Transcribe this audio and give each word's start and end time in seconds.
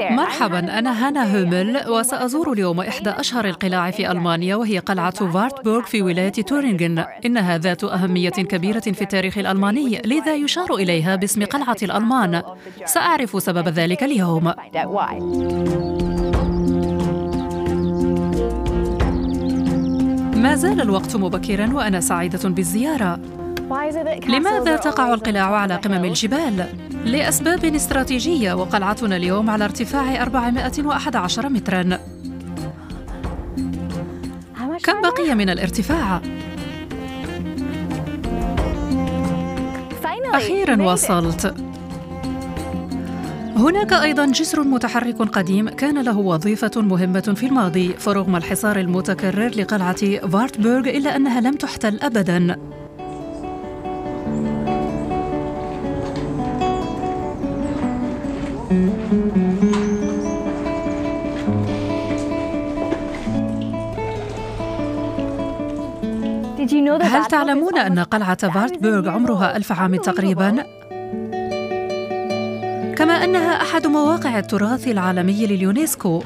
مرحبا 0.00 0.78
أنا 0.78 1.06
هانا 1.06 1.38
هومل 1.38 1.84
وسأزور 1.88 2.52
اليوم 2.52 2.80
إحدى 2.80 3.10
أشهر 3.10 3.44
القلاع 3.44 3.90
في 3.90 4.10
ألمانيا 4.10 4.56
وهي 4.56 4.78
قلعة 4.78 5.32
فارتبورغ 5.32 5.82
في 5.84 6.02
ولاية 6.02 6.32
تورينغن. 6.32 7.04
إنها 7.26 7.58
ذات 7.58 7.84
أهمية 7.84 8.30
كبيرة 8.30 8.80
في 8.80 9.02
التاريخ 9.02 9.38
الألماني 9.38 10.02
لذا 10.04 10.34
يشار 10.34 10.74
إليها 10.74 11.16
باسم 11.16 11.44
قلعة 11.44 11.76
الألمان. 11.82 12.42
سأعرف 12.84 13.42
سبب 13.42 13.68
ذلك 13.68 14.02
اليوم. 14.02 14.52
ما 20.36 20.54
زال 20.54 20.80
الوقت 20.80 21.16
مبكرا 21.16 21.74
وأنا 21.74 22.00
سعيدة 22.00 22.48
بالزيارة. 22.48 23.43
لماذا 24.28 24.76
تقع 24.76 25.14
القلاع 25.14 25.56
على 25.56 25.76
قمم 25.76 26.04
الجبال؟ 26.04 26.66
لأسباب 27.04 27.64
استراتيجية 27.64 28.52
وقلعتنا 28.54 29.16
اليوم 29.16 29.50
على 29.50 29.64
ارتفاع 29.64 30.22
411 30.22 31.48
مترا 31.48 31.98
كم 34.84 35.02
بقي 35.02 35.34
من 35.34 35.50
الارتفاع؟ 35.50 36.20
أخيرا 40.34 40.82
وصلت 40.82 41.54
هناك 43.56 43.92
أيضا 43.92 44.26
جسر 44.26 44.64
متحرك 44.64 45.16
قديم 45.16 45.68
كان 45.68 46.02
له 46.02 46.18
وظيفة 46.18 46.70
مهمة 46.76 47.34
في 47.36 47.46
الماضي 47.46 47.88
فرغم 47.88 48.36
الحصار 48.36 48.80
المتكرر 48.80 49.48
لقلعة 49.48 50.28
فارتبورغ 50.28 50.88
إلا 50.88 51.16
أنها 51.16 51.40
لم 51.40 51.54
تحتل 51.54 52.00
أبدا 52.02 52.56
هل 67.02 67.24
تعلمون 67.24 67.78
أن 67.78 67.98
قلعة 67.98 68.48
فارتبورغ 68.50 69.08
عمرها 69.08 69.56
ألف 69.56 69.72
عام 69.72 69.96
تقريباً؟ 69.96 70.64
كما 72.96 73.24
أنها 73.24 73.62
أحد 73.62 73.86
مواقع 73.86 74.38
التراث 74.38 74.88
العالمي 74.88 75.46
لليونسكو 75.46 76.22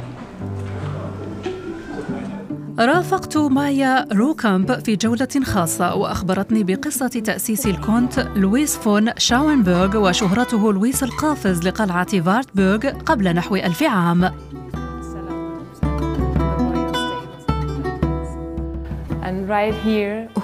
رافقت 2.78 3.36
مايا 3.36 4.06
روكامب 4.12 4.84
في 4.84 4.96
جولة 4.96 5.28
خاصة 5.44 5.94
وأخبرتني 5.94 6.64
بقصة 6.64 7.08
تأسيس 7.08 7.66
الكونت 7.66 8.28
لويس 8.36 8.76
فون 8.76 9.10
شاونبورغ 9.16 9.96
وشهرته 9.96 10.72
لويس 10.72 11.02
القافز 11.02 11.66
لقلعة 11.66 12.20
فارتبورغ 12.20 12.88
قبل 13.06 13.34
نحو 13.34 13.56
ألف 13.56 13.82
عام. 13.82 14.30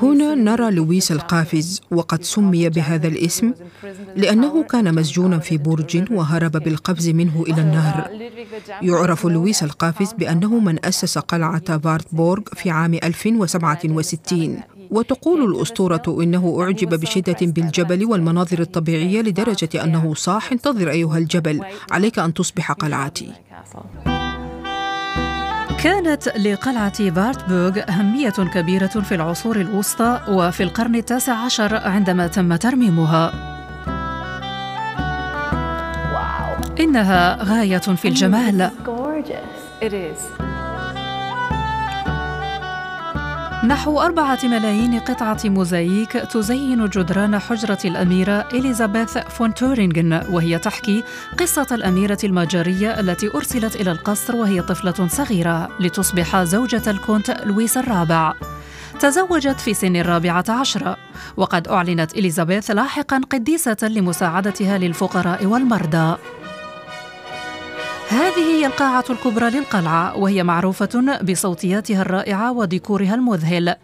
هنا 0.02 0.34
نرى 0.34 0.70
لويس 0.70 1.12
القافز 1.12 1.80
وقد 1.90 2.22
سمي 2.24 2.68
بهذا 2.68 3.08
الاسم 3.08 3.52
لأنه 4.16 4.62
كان 4.62 4.94
مسجونا 4.94 5.38
في 5.38 5.56
برج 5.58 6.12
وهرب 6.12 6.52
بالقفز 6.52 7.08
منه 7.08 7.44
إلى 7.48 7.60
النهر. 7.60 8.08
يعرف 8.82 9.26
لويس 9.26 9.62
القافز 9.62 10.12
بأنه 10.12 10.58
من 10.58 10.84
أسس 10.86 11.18
قلعة 11.18 11.78
فارتبورغ 11.78 12.42
في 12.54 12.70
عام 12.70 12.94
1067 12.94 14.60
وتقول 14.90 15.54
الأسطورة 15.54 16.02
إنه 16.22 16.56
أعجب 16.60 17.00
بشدة 17.00 17.36
بالجبل 17.42 18.04
والمناظر 18.04 18.60
الطبيعية 18.60 19.20
لدرجة 19.22 19.84
أنه 19.84 20.14
صاح 20.14 20.52
انتظر 20.52 20.90
أيها 20.90 21.18
الجبل 21.18 21.60
عليك 21.90 22.18
أن 22.18 22.34
تصبح 22.34 22.72
قلعتي. 22.72 23.28
كانت 25.84 26.28
لقلعة 26.28 27.10
فارتبورغ 27.10 27.80
أهمية 27.88 28.30
كبيرة 28.30 28.86
في 28.86 29.14
العصور 29.14 29.60
الوسطى 29.60 30.20
وفي 30.28 30.62
القرن 30.62 30.94
التاسع 30.94 31.32
عشر 31.32 31.76
عندما 31.76 32.26
تم 32.26 32.56
ترميمها. 32.56 33.32
إنها 36.80 37.38
غاية 37.42 37.78
في 37.78 38.08
الجمال. 38.08 38.70
نحو 43.64 44.00
أربعة 44.00 44.38
ملايين 44.44 45.00
قطعة 45.00 45.38
موزاييك 45.44 46.12
تزين 46.12 46.88
جدران 46.88 47.38
حجرة 47.38 47.78
الأميرة 47.84 48.48
إليزابيث 48.52 49.18
فون 49.18 49.54
تورينغن 49.54 50.12
وهي 50.30 50.58
تحكي 50.58 51.02
قصة 51.38 51.66
الأميرة 51.72 52.18
المجرية 52.24 53.00
التي 53.00 53.30
أرسلت 53.34 53.76
إلى 53.76 53.90
القصر 53.90 54.36
وهي 54.36 54.62
طفلة 54.62 55.08
صغيرة 55.08 55.68
لتصبح 55.80 56.42
زوجة 56.42 56.90
الكونت 56.90 57.30
لويس 57.30 57.76
الرابع. 57.76 58.34
تزوجت 59.00 59.60
في 59.60 59.74
سن 59.74 59.96
الرابعة 59.96 60.44
عشرة 60.48 60.96
وقد 61.36 61.68
أعلنت 61.68 62.14
إليزابيث 62.14 62.70
لاحقا 62.70 63.20
قديسة 63.30 63.76
لمساعدتها 63.82 64.78
للفقراء 64.78 65.46
والمرضى. 65.46 66.16
هذه 68.08 68.38
هي 68.38 68.66
القاعة 68.66 69.04
الكبرى 69.10 69.50
للقلعة 69.50 70.16
وهي 70.16 70.42
معروفة 70.42 71.18
بصوتياتها 71.22 72.02
الرائعة 72.02 72.52
وديكورها 72.52 73.14
المذهل. 73.14 73.74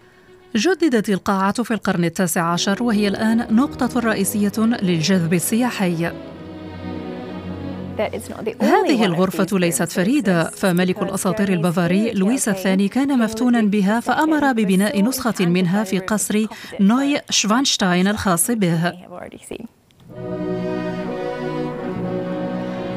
جددت 0.57 1.09
القاعة 1.09 1.63
في 1.63 1.71
القرن 1.75 2.05
التاسع 2.05 2.43
عشر 2.43 2.83
وهي 2.83 3.09
الآن 3.09 3.57
نقطة 3.57 4.01
رئيسية 4.01 4.53
للجذب 4.59 5.35
السياحي. 5.35 6.13
هذه 8.61 9.05
الغرفة 9.05 9.59
ليست 9.59 9.93
فريدة 9.93 10.45
فملك 10.45 11.03
الأساطير 11.03 11.49
البافاري 11.49 12.13
لويس 12.13 12.49
الثاني 12.49 12.89
كان 12.89 13.19
مفتونا 13.19 13.61
بها 13.61 14.01
فأمر 14.01 14.53
ببناء 14.53 15.03
نسخة 15.03 15.47
منها 15.47 15.85
في 15.85 15.99
قصر 15.99 16.47
نوي 16.81 17.21
شفانشتاين 17.31 18.09
الخاص 18.09 18.51
به 18.51 18.93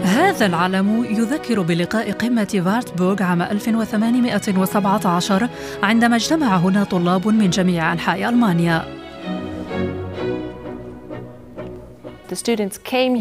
هذا 0.03 0.46
العلم 0.46 1.06
يذكر 1.09 1.62
بلقاء 1.62 2.12
قمة 2.12 2.62
فارتبورغ 2.66 3.24
عام 3.24 3.41
1817 3.41 5.50
عندما 5.84 6.16
اجتمع 6.16 6.58
هنا 6.58 6.84
طلاب 6.84 7.28
من 7.28 7.50
جميع 7.50 7.94
أنحاء 7.94 8.30
ألمانيا. 8.30 9.03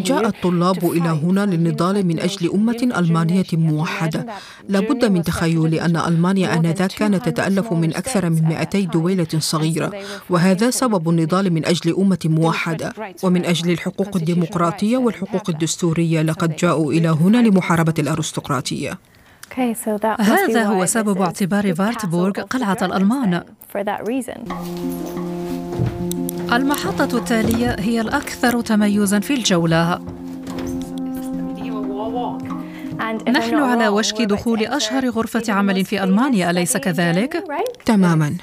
جاء 0.02 0.26
الطلاب 0.26 0.90
إلى 0.92 1.08
هنا 1.08 1.46
للنضال 1.46 2.06
من 2.06 2.20
أجل 2.20 2.50
أمة 2.50 2.92
ألمانية 2.96 3.44
موحدة. 3.52 4.26
لابد 4.68 5.04
من 5.04 5.22
تخيل 5.22 5.74
أن 5.74 5.96
ألمانيا 5.96 6.54
آنذاك 6.54 6.92
كانت 6.92 7.28
تتألف 7.28 7.72
من 7.72 7.96
أكثر 7.96 8.30
من 8.30 8.42
200 8.42 8.80
دويلة 8.80 9.26
صغيرة. 9.38 9.92
وهذا 10.30 10.70
سبب 10.70 11.08
النضال 11.08 11.52
من 11.52 11.66
أجل 11.66 11.94
أمة 11.98 12.18
موحدة. 12.24 12.92
ومن 13.22 13.44
أجل 13.44 13.70
الحقوق 13.70 14.16
الديمقراطية 14.16 14.96
والحقوق 14.96 15.50
الدستورية 15.50 16.22
لقد 16.22 16.56
جاءوا 16.56 16.92
إلى 16.92 17.08
هنا 17.08 17.38
لمحاربة 17.38 17.94
الأرستقراطية. 17.98 18.98
هذا 20.20 20.64
هو 20.64 20.86
سبب 20.86 21.22
اعتبار 21.22 21.74
فارتبورغ 21.74 22.32
قلعة 22.32 22.78
الألمان. 22.82 23.42
المحطة 26.52 27.18
التالية 27.18 27.76
هي 27.78 28.00
الأكثر 28.00 28.60
تميزا 28.60 29.20
في 29.20 29.34
الجولة 29.34 30.00
نحن 33.28 33.54
على 33.54 33.88
وشك 33.88 34.22
دخول 34.22 34.62
أشهر 34.62 35.08
غرفة 35.08 35.42
عمل 35.48 35.84
في 35.84 36.04
ألمانيا 36.04 36.50
أليس 36.50 36.76
كذلك؟ 36.76 37.44
تماما 37.84 38.36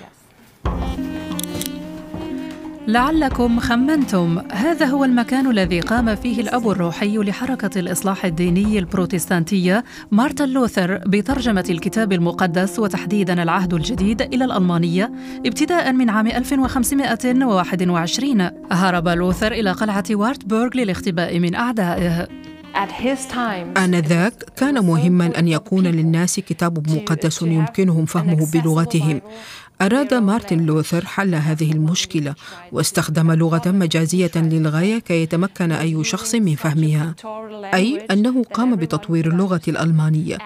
لعلكم 2.89 3.59
خمنتم. 3.59 4.41
هذا 4.51 4.85
هو 4.85 5.05
المكان 5.05 5.51
الذي 5.51 5.79
قام 5.79 6.15
فيه 6.15 6.41
الأب 6.41 6.69
الروحي 6.69 7.17
لحركة 7.17 7.79
الإصلاح 7.79 8.25
الديني 8.25 8.79
البروتستانتية 8.79 9.83
مارتن 10.11 10.49
لوثر 10.49 10.97
بترجمة 10.97 11.65
الكتاب 11.69 12.13
المقدس 12.13 12.79
وتحديدا 12.79 13.43
العهد 13.43 13.73
الجديد 13.73 14.21
إلى 14.21 14.45
الألمانية 14.45 15.11
ابتداء 15.45 15.93
من 15.93 16.09
عام 16.09 16.27
1521 16.27 18.49
هرب 18.71 19.07
لوثر 19.07 19.51
إلى 19.51 19.71
قلعة 19.71 20.05
وارتبورغ 20.11 20.69
للاختباء 20.75 21.39
من 21.39 21.55
أعدائه. 21.55 22.27
آنذاك 23.77 24.33
كان 24.57 24.85
مهما 24.85 25.39
أن 25.39 25.47
يكون 25.47 25.87
للناس 25.87 26.39
كتاب 26.39 26.89
مقدس 26.91 27.41
يمكنهم 27.41 28.05
فهمه 28.05 28.47
بلغتهم. 28.53 29.21
أراد 29.81 30.13
مارتن 30.13 30.65
لوثر 30.65 31.05
حل 31.05 31.35
هذه 31.35 31.71
المشكلة 31.71 32.35
واستخدم 32.71 33.31
لغة 33.31 33.61
مجازية 33.71 34.31
للغاية 34.35 34.99
كي 34.99 35.23
يتمكن 35.23 35.71
أي 35.71 36.03
شخص 36.03 36.35
من 36.35 36.55
فهمها 36.55 37.15
أي 37.73 38.05
أنه 38.11 38.43
قام 38.43 38.75
بتطوير 38.75 39.27
اللغة 39.27 39.61
الألمانية. 39.67 40.37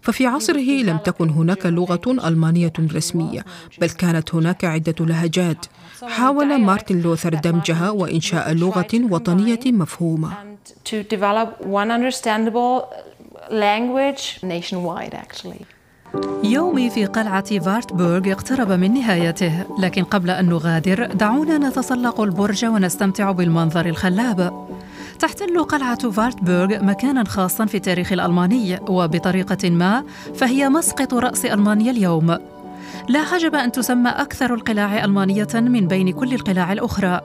ففي 0.00 0.26
عصره 0.26 0.82
لم 0.82 0.96
تكن 0.96 1.30
هناك 1.30 1.66
لغة 1.66 2.28
ألمانية 2.28 2.72
رسمية 2.78 3.44
بل 3.80 3.90
كانت 3.90 4.34
هناك 4.34 4.64
عدة 4.64 5.06
لهجات. 5.06 5.66
حاول 6.02 6.60
مارتن 6.60 7.00
لوثر 7.00 7.34
دمجها 7.34 7.90
وإنشاء 7.90 8.52
لغة 8.52 8.88
وطنية 8.94 9.60
مفهومة. 9.66 10.55
Language 13.50 14.24
nationwide 14.42 15.14
actually. 15.14 15.64
يومي 16.44 16.90
في 16.90 17.06
قلعة 17.06 17.58
فارتبورغ 17.58 18.32
اقترب 18.32 18.72
من 18.72 18.94
نهايته، 18.94 19.66
لكن 19.78 20.04
قبل 20.04 20.30
أن 20.30 20.48
نغادر 20.48 21.06
دعونا 21.06 21.58
نتسلق 21.58 22.20
البرج 22.20 22.64
ونستمتع 22.64 23.30
بالمنظر 23.30 23.86
الخلاب. 23.86 24.66
تحتل 25.18 25.64
قلعة 25.64 26.10
فارتبورغ 26.10 26.84
مكانا 26.84 27.24
خاصا 27.24 27.66
في 27.66 27.76
التاريخ 27.76 28.12
الألماني 28.12 28.78
وبطريقة 28.88 29.70
ما 29.70 30.04
فهي 30.34 30.68
مسقط 30.68 31.14
رأس 31.14 31.44
ألمانيا 31.44 31.90
اليوم. 31.90 32.38
لا 33.08 33.20
عجب 33.20 33.54
أن 33.54 33.72
تسمى 33.72 34.10
أكثر 34.10 34.54
القلاع 34.54 35.04
ألمانية 35.04 35.48
من 35.54 35.88
بين 35.88 36.12
كل 36.12 36.34
القلاع 36.34 36.72
الأخرى. 36.72 37.20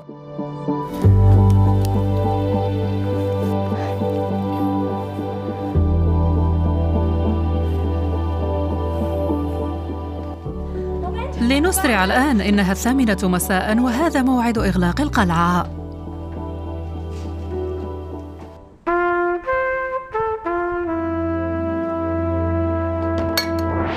لنسرع 11.71 12.05
الآن 12.05 12.41
إنها 12.41 12.71
الثامنة 12.71 13.17
مساء 13.23 13.79
وهذا 13.79 14.21
موعد 14.21 14.57
إغلاق 14.57 15.01
القلعة. 15.01 15.80